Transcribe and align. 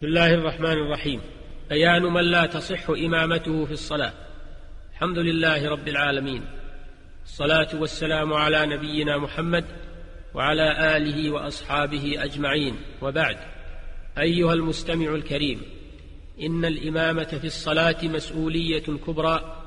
بسم 0.00 0.08
الله 0.08 0.34
الرحمن 0.34 0.72
الرحيم. 0.72 1.20
بيان 1.70 2.02
من 2.02 2.24
لا 2.24 2.46
تصح 2.46 2.90
إمامته 2.90 3.64
في 3.64 3.72
الصلاة. 3.72 4.12
الحمد 4.92 5.18
لله 5.18 5.68
رب 5.68 5.88
العالمين. 5.88 6.42
الصلاة 7.24 7.68
والسلام 7.74 8.32
على 8.32 8.66
نبينا 8.66 9.18
محمد 9.18 9.64
وعلى 10.34 10.96
آله 10.96 11.30
وأصحابه 11.30 12.24
أجمعين. 12.24 12.76
وبعد. 13.02 13.36
أيها 14.18 14.54
المستمع 14.54 15.14
الكريم 15.14 15.62
إن 16.42 16.64
الإمامة 16.64 17.38
في 17.40 17.46
الصلاة 17.46 17.98
مسؤولية 18.02 18.86
كبرى 19.06 19.64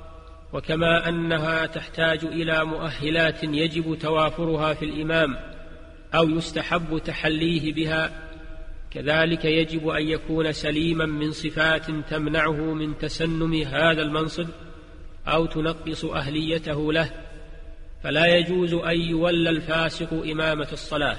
وكما 0.53 1.09
أنها 1.09 1.65
تحتاج 1.65 2.25
إلى 2.25 2.65
مؤهلات 2.65 3.43
يجب 3.43 3.97
توافرها 3.99 4.73
في 4.73 4.85
الإمام 4.85 5.37
أو 6.15 6.29
يستحب 6.29 7.01
تحليه 7.05 7.73
بها 7.73 8.30
كذلك 8.93 9.45
يجب 9.45 9.87
أن 9.87 10.07
يكون 10.07 10.51
سليما 10.51 11.05
من 11.05 11.31
صفات 11.31 11.91
تمنعه 12.09 12.73
من 12.73 12.97
تسنم 12.97 13.53
هذا 13.53 14.01
المنصب 14.01 14.47
أو 15.27 15.45
تنقص 15.45 16.05
أهليته 16.05 16.93
له 16.93 17.11
فلا 18.03 18.25
يجوز 18.37 18.73
أن 18.73 19.01
يولى 19.01 19.49
الفاسق 19.49 20.13
إمامة 20.13 20.67
الصلاة 20.73 21.17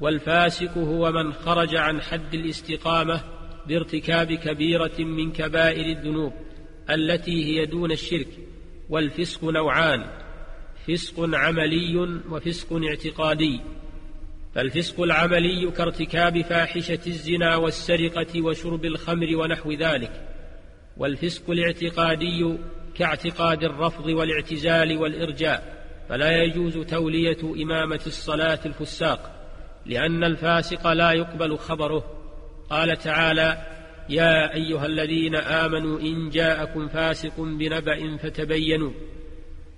والفاسق 0.00 0.78
هو 0.78 1.12
من 1.12 1.32
خرج 1.32 1.76
عن 1.76 2.00
حد 2.00 2.34
الاستقامة 2.34 3.20
بارتكاب 3.66 4.32
كبيرة 4.32 4.98
من 4.98 5.32
كبائر 5.32 5.96
الذنوب 5.98 6.32
التي 6.90 7.44
هي 7.44 7.66
دون 7.66 7.92
الشرك 7.92 8.28
والفسق 8.88 9.44
نوعان 9.44 10.04
فسق 10.88 11.14
عملي 11.34 11.96
وفسق 12.30 12.72
اعتقادي. 12.72 13.60
فالفسق 14.54 15.00
العملي 15.00 15.70
كارتكاب 15.70 16.42
فاحشة 16.42 17.00
الزنا 17.06 17.56
والسرقة 17.56 18.42
وشرب 18.42 18.84
الخمر 18.84 19.36
ونحو 19.36 19.72
ذلك 19.72 20.12
والفسق 20.96 21.50
الاعتقادي 21.50 22.58
كاعتقاد 22.94 23.64
الرفض 23.64 24.06
والاعتزال 24.06 24.96
والإرجاء 24.96 25.80
فلا 26.08 26.42
يجوز 26.42 26.78
تولية 26.78 27.62
إمامة 27.62 28.00
الصلاة 28.06 28.58
الفساق 28.66 29.40
لأن 29.86 30.24
الفاسق 30.24 30.92
لا 30.92 31.12
يقبل 31.12 31.58
خبره. 31.58 32.04
قال 32.70 32.96
تعالى 32.96 33.66
يا 34.08 34.54
أيها 34.54 34.86
الذين 34.86 35.34
آمنوا 35.34 36.00
إن 36.00 36.30
جاءكم 36.30 36.88
فاسق 36.88 37.40
بنبأ 37.40 38.16
فتبينوا 38.16 38.92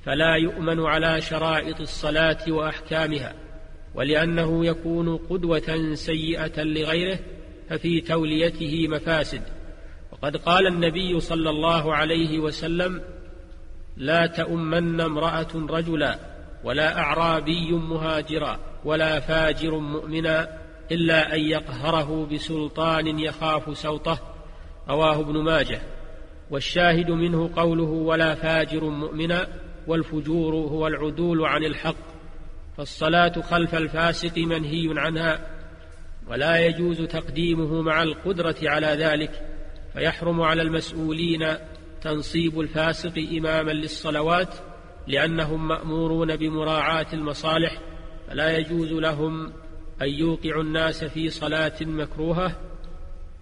فلا 0.04 0.34
يؤمن 0.34 0.80
على 0.80 1.20
شرائط 1.20 1.80
الصلاة 1.80 2.38
وأحكامها. 2.48 3.34
ولأنه 3.94 4.66
يكون 4.66 5.16
قدوة 5.16 5.94
سيئة 5.94 6.62
لغيره 6.62 7.18
ففي 7.68 8.00
توليته 8.00 8.88
مفاسد. 8.88 9.42
وقد 10.12 10.36
قال 10.36 10.66
النبي 10.66 11.20
صلى 11.20 11.50
الله 11.50 11.94
عليه 11.94 12.38
وسلم 12.38 13.02
لا 13.96 14.26
تؤمن 14.26 15.00
امرأة 15.00 15.48
رجلا 15.54 16.18
ولا 16.64 16.98
أعرابي 16.98 17.72
مهاجرا 17.72 18.58
ولا 18.84 19.20
فاجر 19.20 19.78
مؤمنا 19.78 20.48
إلا 20.92 21.34
أن 21.34 21.40
يقهره 21.40 22.28
بسلطان 22.32 23.18
يخاف 23.18 23.78
سوطه 23.78 24.18
رواه 24.88 25.20
ابن 25.20 25.42
ماجه. 25.42 25.80
والشاهد 26.50 27.10
منه 27.10 27.50
قوله 27.56 27.82
ولا 27.82 28.34
فاجر 28.34 28.84
مؤمنا 28.84 29.48
والفجور 29.86 30.54
هو 30.54 30.86
العدول 30.86 31.44
عن 31.44 31.64
الحق. 31.64 32.11
فالصلاة 32.76 33.40
خلف 33.40 33.74
الفاسق 33.74 34.38
منهي 34.38 34.88
عنها 34.96 35.46
ولا 36.28 36.66
يجوز 36.66 37.02
تقديمه 37.02 37.82
مع 37.82 38.02
القدرة 38.02 38.56
على 38.62 38.86
ذلك 38.86 39.46
فيحرم 39.92 40.40
على 40.40 40.62
المسؤولين 40.62 41.56
تنصيب 42.02 42.60
الفاسق 42.60 43.12
إماما 43.38 43.70
للصلوات 43.70 44.54
لأنهم 45.06 45.68
مأمورون 45.68 46.36
بمراعاة 46.36 47.06
المصالح 47.12 47.78
فلا 48.28 48.58
يجوز 48.58 48.92
لهم 48.92 49.52
أن 50.02 50.08
يوقعوا 50.08 50.62
الناس 50.62 51.04
في 51.04 51.30
صلاة 51.30 51.72
مكروهة 51.80 52.56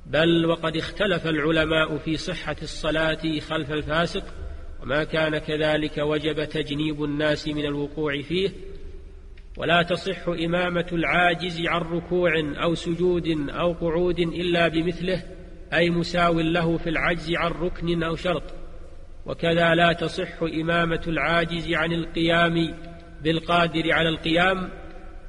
بل 0.06 0.47
وقد 0.47 0.76
اختلف 0.76 1.26
العلماء 1.26 1.98
في 1.98 2.16
صحة 2.16 2.56
الصلاة 2.62 3.41
خلف 3.50 3.72
الفاسق 3.72 4.24
وما 4.82 5.04
كان 5.04 5.38
كذلك 5.38 5.98
وجب 5.98 6.44
تجنيب 6.44 7.04
الناس 7.04 7.48
من 7.48 7.64
الوقوع 7.64 8.22
فيه 8.22 8.50
ولا 9.60 9.82
تصح 9.82 10.28
إمامة 10.28 10.87
العاجز 10.93 11.66
عن 11.66 11.81
ركوع 11.81 12.32
أو 12.62 12.75
سجود 12.75 13.50
أو 13.50 13.72
قعود 13.72 14.19
إلا 14.19 14.69
بمثله 14.69 15.22
أي 15.72 15.91
مساو 15.91 16.41
له 16.41 16.76
في 16.76 16.91
العجز 16.91 17.32
عن 17.34 17.50
ركن 17.50 18.03
أو 18.03 18.16
شرط. 18.16 18.43
وكذا 19.26 19.75
لا 19.75 19.93
تصح 19.93 20.43
إمامة 20.43 21.00
العاجز 21.06 21.72
عن 21.72 21.93
القيام 21.93 22.75
بالقادر 23.22 23.93
على 23.93 24.09
القيام 24.09 24.71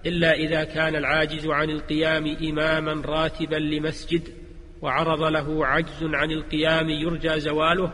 إلا 0.06 0.34
إذا 0.34 0.64
كان 0.64 0.96
العاجز 0.96 1.48
عن 1.48 1.70
القيام 1.70 2.38
إماما 2.50 3.02
راتبا 3.06 3.56
لمسجد 3.56 4.24
وعرض 4.82 5.24
له 5.24 5.66
عجز 5.66 6.04
عن 6.04 6.32
القيام 6.32 6.90
يرجى 6.90 7.40
زواله 7.40 7.94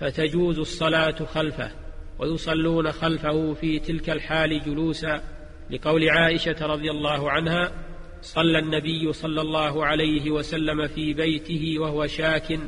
فتجوز 0.00 0.58
الصلاة 0.58 1.24
خلفه 1.24 1.70
ويصلون 2.18 2.92
خلفه 2.92 3.54
في 3.54 3.78
تلك 3.78 4.10
الحال 4.10 4.62
جلوسا 4.62 5.35
لقول 5.70 6.10
عائشة 6.10 6.66
رضي 6.66 6.90
الله 6.90 7.30
عنها 7.30 7.72
صلى 8.22 8.58
النبي 8.58 9.12
صلى 9.12 9.40
الله 9.40 9.86
عليه 9.86 10.30
وسلم 10.30 10.86
في 10.86 11.14
بيته 11.14 11.74
وهو 11.78 12.06
شاك 12.06 12.58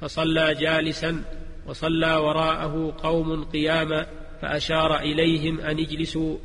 فصلى 0.00 0.54
جالسا 0.54 1.24
وصلى 1.66 2.16
وراءه 2.16 2.94
قوم 3.02 3.44
قياما 3.44 4.06
فأشار 4.42 4.98
إليهم 4.98 5.60
أن 5.60 5.78
اجلسوا 5.78 6.36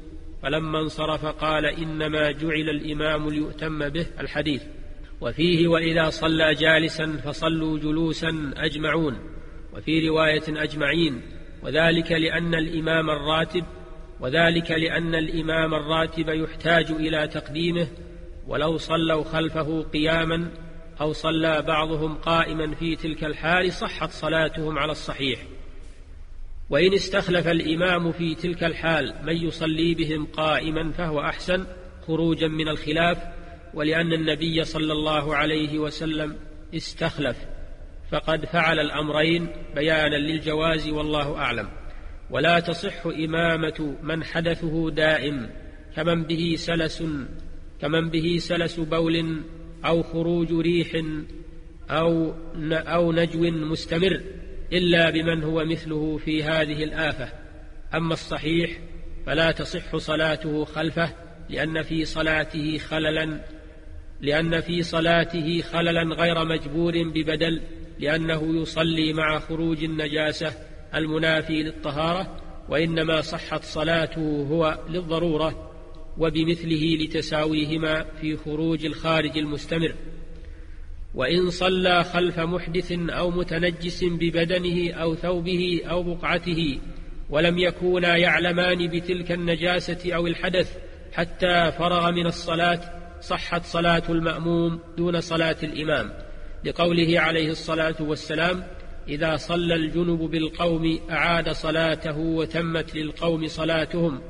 فلما 0.43 0.79
انصرف 0.79 1.25
قال 1.25 1.65
إنما 1.65 2.31
جعل 2.31 2.69
الإمام 2.69 3.29
ليؤتم 3.29 3.89
به 3.89 4.05
الحديث. 4.19 4.63
وفيه 5.21 5.67
وإذا 5.67 6.09
صلى 6.09 6.55
جالسا 6.55 7.17
فصلوا 7.25 7.79
جلوسا 7.79 8.53
أجمعون. 8.57 9.17
وفي 9.73 10.07
رواية 10.07 10.43
أجمعين 10.47 11.21
وذلك 11.63 12.11
لأن 12.11 12.55
الإمام 12.55 13.09
الراتب 13.09 13.63
وذلك 14.21 14.71
لأن 14.71 15.15
الإمام 15.15 15.73
الراتب 15.73 16.29
يحتاج 16.29 16.91
إلى 16.91 17.27
تقديمه 17.27 17.87
ولو 18.47 18.77
صلوا 18.77 19.23
خلفه 19.23 19.81
قياما 19.81 20.51
أو 21.01 21.13
صلى 21.13 21.61
بعضهم 21.61 22.15
قائما 22.15 22.75
في 22.75 22.95
تلك 22.95 23.23
الحال 23.23 23.73
صحت 23.73 24.09
صلاتهم 24.09 24.77
على 24.77 24.91
الصحيح. 24.91 25.39
وإن 26.69 26.93
استخلف 26.93 27.47
الإمام 27.47 28.11
في 28.11 28.35
تلك 28.35 28.63
الحال 28.63 29.15
من 29.23 29.35
يصلي 29.35 29.93
بهم 29.93 30.25
قائما 30.25 30.91
فهو 30.91 31.21
أحسن 31.21 31.65
خروجا 32.07 32.47
من 32.47 32.67
الخلاف 32.67 33.17
ولأن 33.73 34.13
النبي 34.13 34.63
صلى 34.63 34.93
الله 34.93 35.35
عليه 35.35 35.79
وسلم 35.79 36.37
استخلف 36.75 37.37
فقد 38.11 38.45
فعل 38.45 38.79
الأمرين 38.79 39.47
بيانا 39.75 40.15
للجواز 40.15 40.89
والله 40.89 41.37
أعلم. 41.37 41.80
ولا 42.31 42.59
تصح 42.59 43.05
إمامة 43.05 43.95
من 44.03 44.23
حدثه 44.23 44.89
دائم 44.89 45.49
كمن 45.95 46.23
به 46.23 46.55
سلس 46.57 47.03
كمن 47.81 48.09
به 48.09 48.37
سلس 48.39 48.79
بول 48.79 49.41
أو 49.85 50.03
خروج 50.03 50.53
ريح 50.53 51.03
أو 51.89 52.33
أو 52.71 53.11
نجو 53.11 53.39
مستمر 53.41 54.21
إلا 54.73 55.09
بمن 55.09 55.43
هو 55.43 55.65
مثله 55.65 56.17
في 56.17 56.43
هذه 56.43 56.83
الآفة. 56.83 57.29
أما 57.93 58.13
الصحيح 58.13 58.79
فلا 59.25 59.51
تصح 59.51 59.97
صلاته 59.97 60.65
خلفه 60.65 61.09
لأن 61.49 61.81
في 61.81 62.05
صلاته 62.05 62.77
خللا 62.77 63.39
لأن 64.21 64.61
في 64.61 64.83
صلاته 64.83 65.61
خللا 65.61 66.15
غير 66.15 66.45
مجبور 66.45 66.93
ببدل 67.03 67.61
لأنه 67.99 68.61
يصلي 68.61 69.13
مع 69.13 69.39
خروج 69.39 69.83
النجاسة 69.83 70.53
المنافي 70.95 71.63
للطهارة 71.63 72.37
وإنما 72.69 73.21
صحت 73.21 73.63
صلاته 73.63 74.47
هو 74.51 74.79
للضرورة 74.89 75.71
وبمثله 76.17 76.97
لتساويهما 76.99 78.05
في 78.21 78.37
خروج 78.37 78.85
الخارج 78.85 79.37
المستمر. 79.37 79.95
وإن 81.15 81.49
صلى 81.49 82.03
خلف 82.03 82.39
محدث 82.39 82.91
أو 82.91 83.31
متنجس 83.31 84.03
ببدنه 84.03 84.93
أو 84.93 85.15
ثوبه 85.15 85.81
أو 85.89 86.03
بقعته 86.03 86.79
ولم 87.29 87.57
يكونا 87.57 88.17
يعلمان 88.17 88.87
بتلك 88.87 89.31
النجاسة 89.31 90.13
أو 90.15 90.27
الحدث 90.27 90.77
حتى 91.13 91.71
فرغ 91.71 92.11
من 92.11 92.25
الصلاة 92.25 92.81
صحت 93.21 93.65
صلاة 93.65 94.03
المأموم 94.09 94.79
دون 94.97 95.21
صلاة 95.21 95.57
الإمام. 95.63 96.13
لقوله 96.65 97.19
عليه 97.19 97.49
الصلاة 97.51 97.95
والسلام 97.99 98.63
إذا 99.07 99.35
صلى 99.35 99.75
الجنب 99.75 100.19
بالقوم 100.19 100.99
أعاد 101.09 101.49
صلاته 101.49 102.17
وتمت 102.17 102.95
للقوم 102.95 103.47
صلاتهم. 103.47 104.21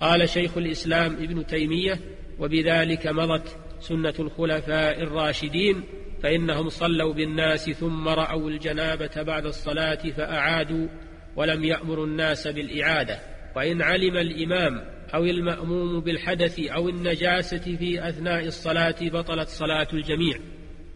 قال 0.00 0.28
شيخ 0.28 0.58
الإسلام 0.58 1.12
ابن 1.12 1.46
تيمية 1.46 2.00
وبذلك 2.38 3.06
مضت 3.06 3.56
سنة 3.80 4.14
الخلفاء 4.18 5.02
الراشدين 5.02 5.82
فإنهم 6.22 6.68
صلوا 6.68 7.12
بالناس 7.12 7.70
ثم 7.70 8.08
رأوا 8.08 8.50
الجنابة 8.50 9.22
بعد 9.22 9.46
الصلاة 9.46 10.10
فأعادوا 10.16 10.88
ولم 11.36 11.64
يأمروا 11.64 12.06
الناس 12.06 12.48
بالإعادة. 12.48 13.18
وإن 13.56 13.82
علم 13.82 14.16
الإمام 14.16 14.84
أو 15.14 15.24
المأموم 15.24 16.00
بالحدث 16.00 16.60
أو 16.60 16.88
النجاسة 16.88 17.76
في 17.76 18.08
أثناء 18.08 18.46
الصلاة 18.46 18.96
بطلت 19.00 19.48
صلاة 19.48 19.88
الجميع. 19.92 20.38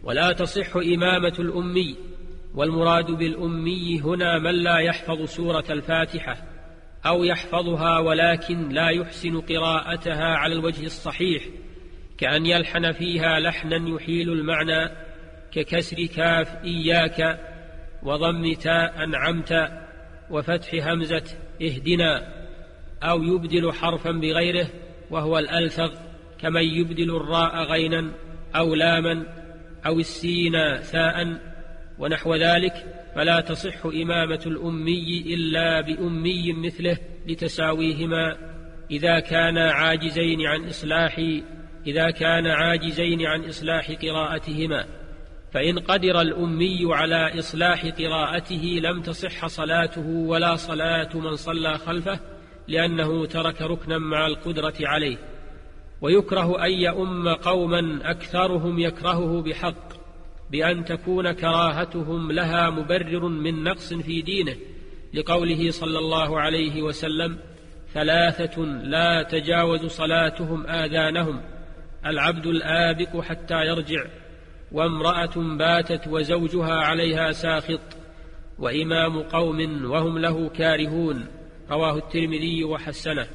ولا 0.03 0.33
تصح 0.33 0.75
إمامة 0.75 1.33
الأمي 1.39 1.95
والمراد 2.55 3.11
بالأمي 3.11 4.01
هنا 4.01 4.39
من 4.39 4.55
لا 4.55 4.77
يحفظ 4.77 5.25
سورة 5.25 5.65
الفاتحة 5.69 6.37
أو 7.05 7.23
يحفظها 7.23 7.99
ولكن 7.99 8.69
لا 8.69 8.89
يحسن 8.89 9.41
قراءتها 9.41 10.35
على 10.35 10.53
الوجه 10.53 10.85
الصحيح 10.85 11.43
كأن 12.17 12.45
يلحن 12.45 12.91
فيها 12.91 13.39
لحنا 13.39 13.89
يحيل 13.89 14.29
المعنى 14.29 14.89
ككسر 15.51 16.05
كاف 16.05 16.63
إياك 16.63 17.39
وضم 18.03 18.53
تاء 18.53 19.03
أنعمت 19.03 19.71
وفتح 20.29 20.87
همزة 20.87 21.23
اهدنا 21.61 22.27
أو 23.03 23.23
يبدل 23.23 23.73
حرفا 23.73 24.11
بغيره 24.11 24.67
وهو 25.09 25.39
الألفظ 25.39 25.91
كمن 26.39 26.63
يبدل 26.63 27.15
الراء 27.15 27.63
غينا 27.63 28.11
أو 28.55 28.75
لاما 28.75 29.23
أو 29.85 29.99
السين 29.99 30.77
ثاء 30.77 31.37
ونحو 31.99 32.35
ذلك 32.35 32.73
فلا 33.15 33.41
تصح 33.41 33.85
إمامة 33.85 34.41
الأمي 34.45 35.33
إلا 35.33 35.81
بأمي 35.81 36.53
مثله 36.53 36.97
لتساويهما. 37.27 38.37
إذا 38.91 39.19
كانا 39.19 39.71
عاجزين 39.71 40.41
عن 40.41 40.67
إصلاح 40.67 41.19
إذا 41.87 42.09
كان 42.09 42.47
عاجزين 42.47 43.25
عن 43.25 43.45
إصلاح 43.45 43.91
قراءتهما. 43.91 44.85
فإن 45.53 45.79
قدر 45.79 46.21
الأمي 46.21 46.93
على 46.93 47.39
إصلاح 47.39 47.85
قراءته 47.85 48.79
لم 48.83 49.01
تصح 49.01 49.47
صلاته 49.47 50.07
ولا 50.07 50.55
صلاة 50.55 51.17
من 51.17 51.35
صلى 51.35 51.77
خلفه 51.77 52.19
لأنه 52.67 53.25
ترك 53.25 53.61
ركنا 53.61 53.97
مع 53.97 54.27
القدرة 54.27 54.73
عليه. 54.81 55.17
ويكره 56.01 56.65
أن 56.65 56.71
يؤم 56.71 57.29
قوما 57.29 57.99
أكثرهم 58.03 58.79
يكرهه 58.79 59.41
بحق. 59.41 59.96
بأن 60.51 60.85
تكون 60.85 61.31
كراهتهم 61.31 62.31
لها 62.31 62.69
مبرر 62.69 63.27
من 63.27 63.63
نقص 63.63 63.93
في 63.93 64.21
دينه 64.21 64.55
لقوله 65.13 65.71
صلى 65.71 65.99
الله 65.99 66.39
عليه 66.39 66.81
وسلم 66.81 67.37
ثلاثة 67.93 68.61
لا 68.65 69.23
تجاوز 69.23 69.85
صلاتهم 69.85 70.67
آذانهم 70.67 71.41
العبد 72.05 72.45
الآبق 72.45 73.21
حتى 73.21 73.65
يرجع 73.65 74.05
وامرأة 74.71 75.57
باتت 75.57 76.07
وزوجها 76.07 76.73
عليها 76.73 77.31
ساخط 77.31 77.97
وإمام 78.59 79.19
قوم 79.19 79.85
وهم 79.85 80.17
له 80.17 80.49
كارهون 80.49 81.25
رواه 81.69 81.97
الترمذي 81.97 82.63
وحسنه. 82.63 83.27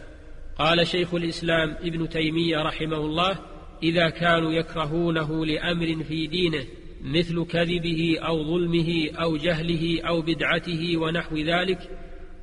قال 0.59 0.87
شيخ 0.87 1.15
الإسلام 1.15 1.77
ابن 1.83 2.09
تيمية 2.09 2.59
رحمه 2.63 2.97
الله 2.97 3.39
إذا 3.83 4.09
كانوا 4.11 4.53
يكرهونه 4.53 5.47
لأمر 5.47 6.05
في 6.05 6.27
دينه 6.27 6.65
مثل 7.03 7.45
كذبه 7.45 8.19
أو 8.21 8.45
ظلمه 8.45 9.11
أو 9.15 9.37
جهله 9.37 10.03
أو 10.03 10.23
بدعته 10.23 10.97
ونحو 10.97 11.37
ذلك 11.37 11.79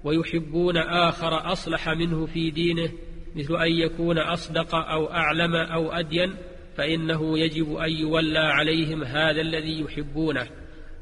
ويحبون 0.03 0.77
آخر 0.77 1.51
أصلح 1.51 1.89
منه 1.89 2.25
في 2.25 2.51
دينه 2.51 2.89
مثل 3.35 3.55
أن 3.55 3.71
يكون 3.71 4.17
أصدق 4.17 4.75
أو 4.75 5.11
أعلم 5.11 5.55
أو 5.55 5.91
أدين 5.91 6.35
فإنه 6.75 7.39
يجب 7.39 7.75
أن 7.75 7.91
يولى 7.91 8.39
عليهم 8.39 9.03
هذا 9.03 9.41
الذي 9.41 9.81
يحبونه. 9.81 10.47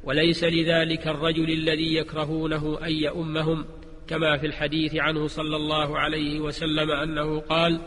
وليس 0.04 0.44
لذلك 0.44 1.08
الرجل 1.08 1.52
الذي 1.52 1.96
يكرهونه 1.96 2.80
أن 2.86 2.92
يؤمهم 2.92 3.66
كما 4.08 4.38
في 4.38 4.48
الحديث 4.48 4.96
عنه 4.96 5.28
صلى 5.28 5.56
الله 5.56 6.00
عليه 6.00 6.40
وسلم 6.40 6.92
أنه 6.92 7.40
قال 7.40 7.80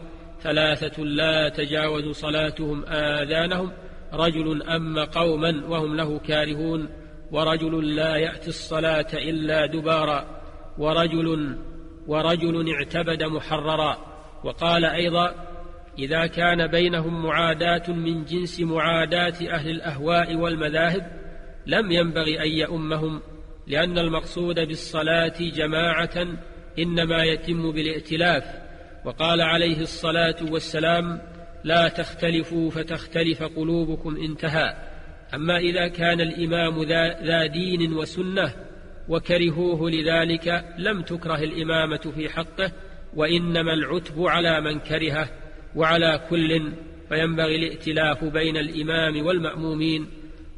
ثلاثة 0.42 1.02
لا 1.02 1.48
تجاوز 1.48 2.08
صلاتهم 2.08 2.84
آذانهم 2.84 3.72
رجل 4.12 4.62
أم 4.62 4.98
قوما 4.98 5.62
وهم 5.68 5.96
له 5.96 6.18
كارهون 6.18 6.88
ورجل 7.32 7.94
لا 7.94 8.16
يأتي 8.16 8.48
الصلاة 8.48 9.06
إلا 9.14 9.66
دبارا 9.66 10.42
ورجل 10.78 11.56
ورجل 12.06 12.74
اعتبد 12.74 13.22
محررا. 13.22 14.10
وقال 14.44 14.84
أيضا 14.84 15.34
إذا 15.98 16.26
كان 16.26 16.66
بينهم 16.66 17.26
معاداة 17.26 17.90
من 17.90 18.24
جنس 18.24 18.60
معاداة 18.60 19.34
أهل 19.50 19.70
الأهواء 19.70 20.34
والمذاهب 20.36 21.12
لم 21.66 21.90
ينبغي 21.92 22.42
أن 22.42 22.48
يؤمهم 22.48 23.20
لأن 23.66 23.98
المقصود 23.98 24.54
بالصلاة 24.54 25.34
جماعة 25.38 26.26
إنما 26.78 27.24
يتم 27.24 27.72
بالائتلاف. 27.72 28.44
وقال 29.04 29.40
عليه 29.40 29.80
الصلاة 29.80 30.36
والسلام 30.50 31.20
لا 31.64 31.88
تختلفوا 31.88 32.70
فتختلف 32.70 33.42
قلوبكم 33.42 34.16
انتهى 34.16 34.74
أما 35.34 35.58
إذا 35.58 35.88
كان 35.88 36.20
الإمام 36.20 36.82
ذا 37.24 37.46
دين 37.46 37.94
وسنة 37.94 38.54
وكرهوه 39.08 39.90
لذلك 39.90 40.64
لم 40.78 41.02
تكره 41.02 41.38
الإمامة 41.38 42.12
في 42.16 42.28
حقه 42.28 42.72
وإنما 43.16 43.74
العتب 43.74 44.22
على 44.22 44.60
من 44.60 44.78
كرهه 44.78 45.28
وعلى 45.76 46.20
كل 46.30 46.72
فينبغي 47.08 47.56
الائتلاف 47.56 48.24
بين 48.24 48.56
الإمام 48.56 49.26
والمأمومين 49.26 50.06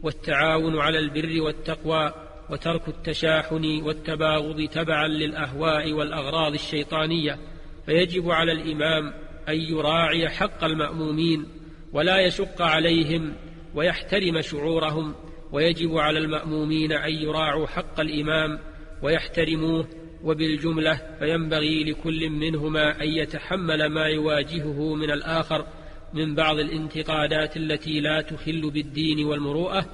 والتعاون 0.03 0.79
على 0.79 0.99
البر 0.99 1.43
والتقوى 1.43 2.13
وترك 2.51 2.89
التشاحن 2.89 3.83
والتباغض 3.83 4.69
تبعا 4.69 5.09
للأهواء 5.09 5.93
والأغراض 5.93 6.53
الشيطانية. 6.53 7.39
فيجب 7.87 8.31
على 8.31 8.53
الإمام 8.53 9.13
أن 9.49 9.55
يراعي 9.55 10.29
حق 10.29 10.65
المأمومين 10.65 11.47
ولا 11.93 12.21
يشق 12.21 12.63
عليهم 12.63 13.35
ويحترم 13.75 14.41
شعورهم 14.41 15.15
ويجب 15.53 15.97
على 15.97 16.19
المأمومين 16.19 16.93
أن 16.93 17.13
يراعوا 17.13 17.67
حق 17.67 18.01
الإمام 18.01 18.59
ويحترموه 19.03 19.89
وبالجملة 20.25 21.01
فينبغي 21.19 21.85
لكل 21.85 22.31
منهما 22.31 23.03
أن 23.03 23.09
يتحمل 23.09 23.87
ما 23.87 24.07
يواجهه 24.07 24.95
من 24.95 25.11
الآخر 25.11 25.67
من 26.15 26.35
بعض 26.35 26.59
الانتقادات 26.59 27.57
التي 27.57 28.01
لا 28.01 28.21
تخل 28.21 28.71
بالدين 28.71 29.25
والمروءة 29.25 29.87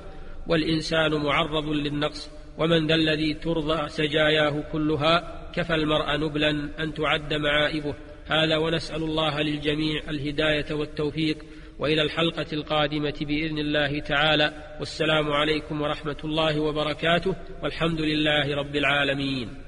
والإنسان 0.47 1.15
معرض 1.15 1.69
للنقص 1.69 2.31
ومن 2.59 2.87
ذا 2.87 2.94
الذي 2.94 3.34
ترضى 3.34 3.89
سجاياه 3.89 4.65
كلها 4.72 5.49
كفى 5.55 5.75
المرء 5.75 6.17
نبلا 6.17 6.51
أن 6.79 6.94
تعد 6.94 7.34
معائبه 7.34 7.94
هذا 8.29 8.56
ونسأل 8.56 9.03
الله 9.03 9.43
للجميع 9.43 10.03
الهداية 10.11 10.75
والتوفيق 10.75 11.39
وإلى 11.79 12.03
الحلقة 12.03 12.47
القادمة 12.53 13.15
بإذن 13.20 13.58
الله 13.58 14.01
تعالى. 14.01 14.77
والسلام 14.79 15.32
عليكم 15.32 15.82
ورحمة 15.82 16.17
الله 16.25 16.61
وبركاته. 16.61 17.37
والحمد 17.63 18.01
لله 18.01 18.56
رب 18.56 18.77
العالمين. 18.77 19.68